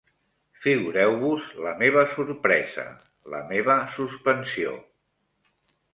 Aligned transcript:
Figureu-vos 0.61 1.51
la 1.65 1.73
meva 1.83 2.05
sorpresa, 2.15 2.85
la 3.35 3.45
meva 3.53 3.79
suspensió 3.99 4.77